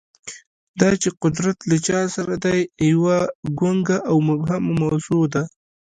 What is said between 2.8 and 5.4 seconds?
یوه ګونګه او مبهمه موضوع